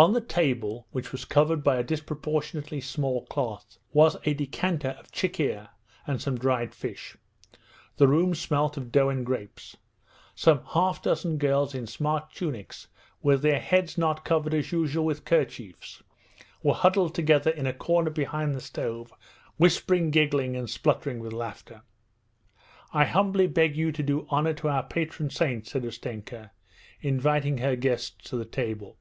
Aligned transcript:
On 0.00 0.12
the 0.12 0.20
table, 0.20 0.86
which 0.92 1.10
was 1.10 1.24
covered 1.24 1.64
by 1.64 1.74
a 1.74 1.82
disproportionately 1.82 2.80
small 2.80 3.26
cloth, 3.26 3.78
was 3.92 4.16
a 4.22 4.32
decanter 4.32 4.90
of 4.90 5.10
chikhir 5.10 5.70
and 6.06 6.22
some 6.22 6.38
dried 6.38 6.72
fish. 6.72 7.16
The 7.96 8.06
room 8.06 8.36
smelt 8.36 8.76
of 8.76 8.92
dough 8.92 9.08
and 9.08 9.26
grapes. 9.26 9.76
Some 10.36 10.62
half 10.66 11.02
dozen 11.02 11.36
girls 11.36 11.74
in 11.74 11.88
smart 11.88 12.30
tunics, 12.32 12.86
with 13.22 13.42
their 13.42 13.58
heads 13.58 13.98
not 13.98 14.24
covered 14.24 14.54
as 14.54 14.70
usual 14.70 15.04
with 15.04 15.24
kerchiefs, 15.24 16.00
were 16.62 16.74
huddled 16.74 17.12
together 17.16 17.50
in 17.50 17.66
a 17.66 17.72
corner 17.72 18.10
behind 18.10 18.54
the 18.54 18.82
oven, 18.88 19.06
whispering, 19.56 20.12
giggling, 20.12 20.54
and 20.54 20.70
spluttering 20.70 21.18
with 21.18 21.32
laughter. 21.32 21.82
'I 22.92 23.04
humbly 23.06 23.48
beg 23.48 23.76
you 23.76 23.90
to 23.90 24.02
do 24.04 24.28
honour 24.30 24.52
to 24.52 24.68
my 24.68 24.80
patron 24.80 25.28
saint,' 25.28 25.66
said 25.66 25.82
Ustenka, 25.84 26.52
inviting 27.00 27.58
her 27.58 27.74
guests 27.74 28.14
to 28.30 28.36
the 28.36 28.44
table. 28.44 28.96